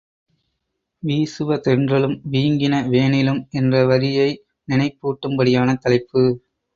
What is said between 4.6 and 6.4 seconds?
நினைப்பூட்டும் படியான தலைப்பு.